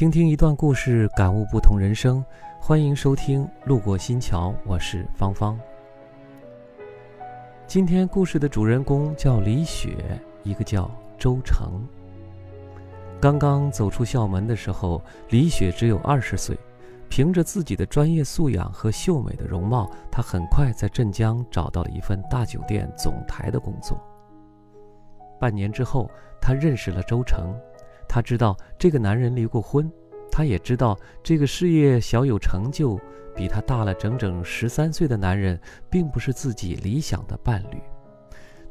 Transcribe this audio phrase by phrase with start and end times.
[0.00, 2.24] 倾听一段故事，感悟不同人生。
[2.58, 5.60] 欢迎收听《路过新桥》，我是芳芳。
[7.66, 11.86] 今天故事的主人公叫李雪，一个叫周成。
[13.20, 16.58] 刚刚走出校门的时候，李雪只有二十岁。
[17.10, 24.00] 凭着自己的专业素养和秀美的容貌，她很快在镇江找到了一份大酒店总台的工作。
[25.38, 26.10] 半年之后，
[26.40, 27.54] 她认识了周成。
[28.12, 29.88] 她知道这个男人离过婚，
[30.32, 32.98] 她也知道这个事业小有成就、
[33.36, 35.56] 比她大了整整十三岁的男人，
[35.88, 37.78] 并不是自己理想的伴侣。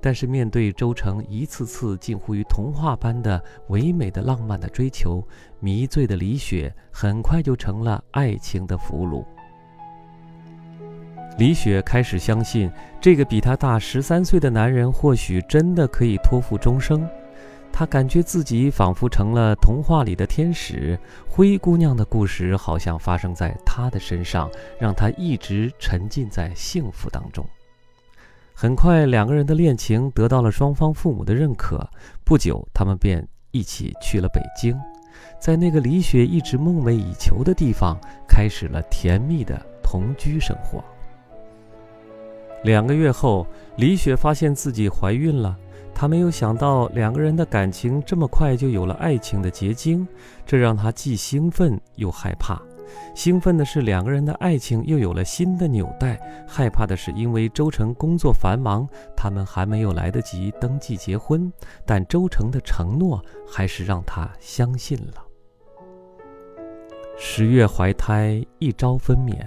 [0.00, 5.22] 但是面对周成一次次近乎于童话般的唯美的浪漫的追求，
[5.60, 9.24] 迷醉的李雪很快就成了爱情的俘虏。
[11.38, 12.68] 李雪开始相信，
[13.00, 17.08] 这个比她大十三岁的男人或许真的可以托付终生。
[17.72, 24.50] 她感觉自己仿佛成了童话里的天使，灰姑娘的故事好像发生在她的身上，
[24.80, 27.46] 让她一直沉浸在幸福当中。
[28.52, 31.88] 很快，两个人的恋情得到了双方父母的认可。
[32.24, 34.76] 不久，他们便一起去了北京，
[35.38, 40.82] 在那个李雪一直梦寐以求的地方，开始了甜蜜的同居生活。
[42.64, 45.56] 两个月后，李雪发现自己怀孕了。
[46.00, 50.06] 他没有想到，两个人的感情这么快就有了爱情的结晶，
[50.46, 52.62] 这让他既兴奋又害怕。
[53.16, 61.52] 兴奋的是，两个人的爱情又有了新的纽带；害怕的是，因为周成工作繁忙，他们还没有来得及登记结婚。
[61.84, 65.24] 但周成的承诺还是让他相信了。
[67.16, 69.44] 十月怀胎，一朝分娩，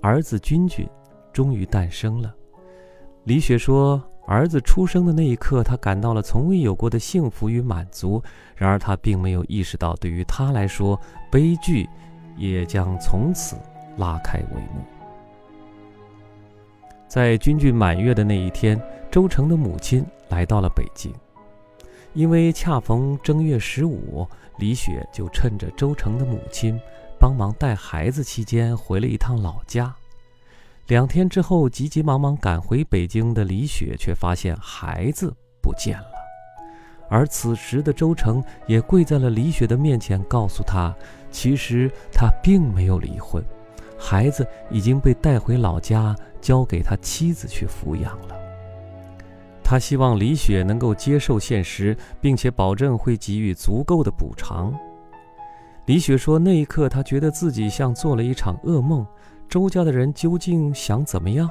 [0.00, 0.88] 儿子君君
[1.32, 2.32] 终于诞生了。
[3.24, 8.22] 李雪说：“儿子出生的那一刻，他感到了从未有过的幸福与满足。
[8.54, 11.88] 然而，他并没有意识到，对于他来说，悲剧。”
[12.38, 13.56] 也将从此
[13.98, 14.82] 拉开帷幕。
[17.06, 18.80] 在君君满月的那一天，
[19.10, 21.12] 周成的母亲来到了北京，
[22.14, 26.80] 因为恰逢正月十五，李雪就趁着周成的母亲
[27.20, 29.94] 帮忙带孩子期间，回了一趟老家。
[30.88, 35.32] 两天之后，急急忙忙赶回北京的李雪却发现孩子
[35.62, 36.06] 不见了。
[37.08, 40.94] 而此时的周成也跪在了李雪的面前，告诉她，
[41.30, 43.42] 其实他并没有离婚，
[43.98, 48.36] 孩子已经被带回老家，交给他妻子去抚养了。
[49.62, 54.74] 他希望李雪能够接受现实，并且保证会给予足够的补偿。
[55.86, 59.06] 李雪说，那一刻他觉得自己像做了一场噩梦。
[59.52, 61.46] 周家的人究竟想怎么样？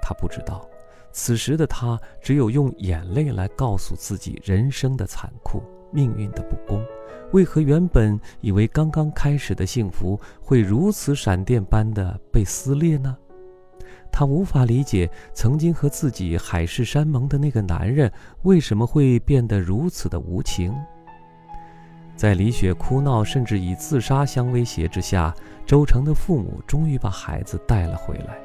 [0.00, 0.64] 他不知道。
[1.10, 6.80] 此时的他，只有用眼泪来告诉自己人生的残酷、命运的不公。
[7.32, 13.16] 为何原本以为刚刚开始的幸福，会如此闪电般的被撕裂呢？
[14.12, 18.12] 他无法理解，曾经和自己海誓山盟的那个男人，
[18.42, 20.72] 为什么会变得如此的无情。
[22.20, 28.38] 在李雪哭闹，甚至以自杀相威胁之下，周成的父母终于把孩子带了回来。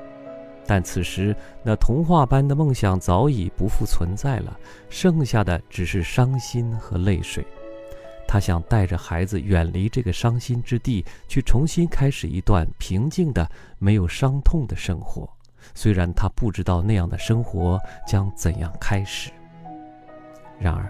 [0.66, 7.46] 但此时，那童话般的梦想早已不复存在了，剩下的只是伤心和泪水。
[8.26, 13.46] 他想带着孩子远离这个伤心之地，去重新开始一段平静的、
[13.78, 15.30] 没有伤痛的生活。
[15.74, 17.78] 虽然他不知道那样的生活
[18.08, 19.32] 将怎样开始。
[20.58, 20.90] 然而，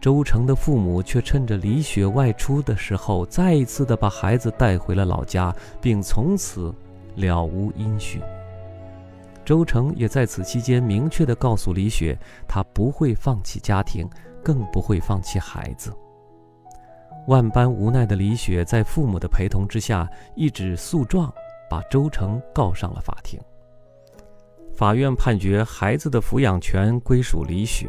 [0.00, 6.72] 周成的父母却趁着李雪外出的时候，再一次的把孩子带回了老家，并从此
[7.16, 8.20] 了无音讯。
[9.44, 14.08] 周成也在此期间明确的告诉李雪，他不会放弃家庭，
[14.42, 15.92] 更不会放弃孩子。
[17.26, 21.32] 万般无奈的李雪在父母的陪同之下，一纸诉状
[21.68, 23.40] 把周成告上了法庭。
[24.74, 27.88] 法院判决孩子的抚养权归属李雪，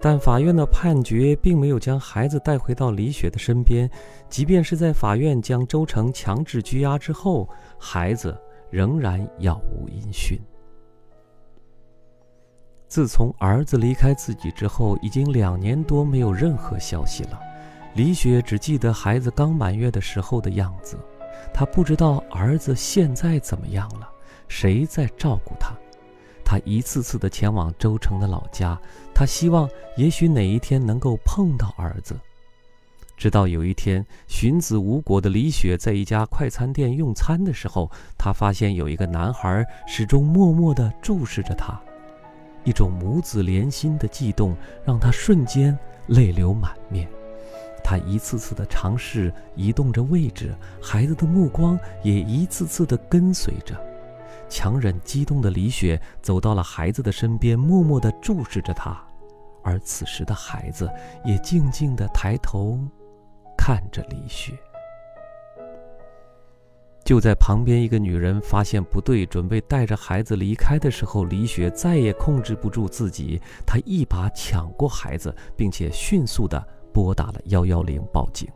[0.00, 3.90] 但法院的判决并没有将孩子带回到李雪的身边。
[4.28, 7.48] 即便是在法院将周成强制拘押之后，
[7.78, 8.34] 孩子
[8.70, 10.40] 仍然杳无音讯。
[12.88, 17.38] 自从儿子离开自己之后，已经两年多没有任何消息了。
[17.94, 20.96] 李雪只记得孩子刚满月的时候的样子，
[21.52, 24.08] 她不知道儿子现在怎么样了，
[24.48, 25.76] 谁在照顾他。
[26.50, 28.76] 他一次次的前往周城的老家，
[29.14, 32.18] 他希望也许哪一天能够碰到儿子。
[33.16, 37.88] 直到有一天，寻子无果的李雪在一家快餐店用餐的时候，
[38.18, 41.80] 她发现有一个男孩始终默默地注视着她。
[42.64, 47.08] 一种母子连心的悸动，让他瞬间泪流满面。
[47.84, 53.80] 他一次次的尝试移动着位置，孩子的目光也一次次的跟随着。
[54.50, 59.00] 强忍激动的李雪走到了孩子的身边，默默的注视着他，
[59.62, 60.90] 而此时的孩子
[61.24, 62.78] 也静静的抬头
[63.56, 64.52] 看着李雪。
[67.02, 76.62] 就在旁边一个女人发现不对，准备带着孩子离开的时候，李雪再也控制不住自己，她一把抢过孩子，并且迅速的
[76.92, 78.48] 拨打了幺幺零报警。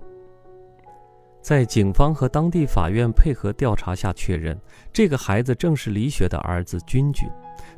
[1.44, 4.58] 在警方和当地法院配合调查下，确认
[4.91, 7.29] 这个孩子正是李雪的儿子君君，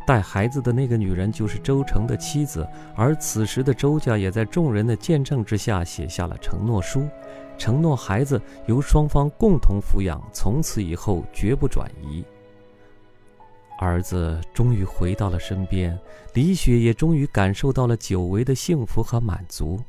[0.06, 2.64] 带孩子的那个女人就是周成的妻子，
[2.94, 7.08] 而此时的周家也在众人的见证之下写下了承诺书。
[7.58, 12.24] 承诺孩子由双方共同抚养，从此以后绝不转移。
[13.80, 15.98] 儿子终于回到了身边，
[16.34, 19.80] 李雪也终于感受到了久违的幸福和满足。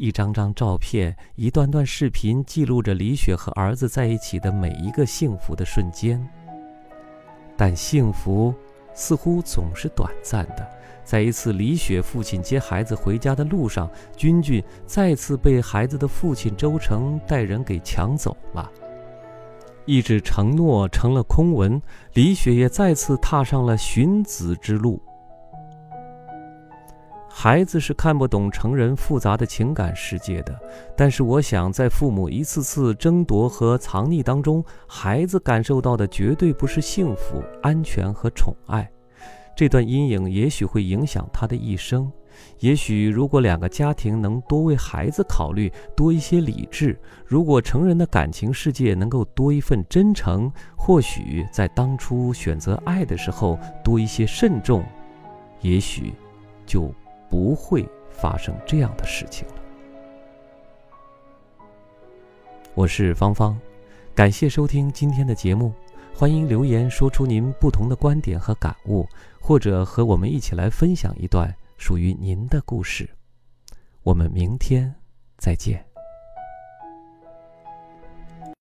[0.00, 6.26] 一张张照片，一段段视频，记录着李雪和儿子在一起的每一个幸福的瞬间。
[7.54, 8.54] 但幸福
[8.94, 10.66] 似乎总是短暂的。
[11.04, 18.72] 在一次李雪父亲接孩子回家的路上，君君再次被孩子的父亲周成带人给抢走了。
[19.84, 21.80] 一纸承诺成了空文，
[22.14, 24.98] 李雪也再次踏上了寻子之路。
[27.32, 30.58] 孩子是看不懂成人复杂的情感世界的，
[30.96, 38.90] 但是我想，在父母一次次争夺和藏匿当中，孩子感受到的绝对不是幸福、安全和宠爱。
[39.56, 42.10] 这段阴影也许会影响他的一生。
[42.58, 46.94] 也许，如果两个家庭能多为孩子考虑，多一些理智；
[47.24, 54.84] 如果成人的感情世界能够多一份真诚，或许在当初选择爱的时候多一些慎重，
[55.60, 56.12] 也许
[56.66, 56.92] 就
[57.30, 59.54] 不会发生这样的事情了。
[62.74, 63.58] 我是芳芳，
[64.14, 65.72] 感谢收听今天的节目。
[66.12, 69.08] 欢迎留言说出您不同的观点和感悟，
[69.40, 73.08] 或者和我们一起来分享一段属于您的故事。
[74.02, 74.94] 我们明天
[75.38, 75.89] 再见。